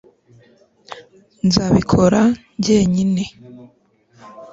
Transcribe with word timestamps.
nzabikora 1.47 2.21
njyenyine 2.57 3.23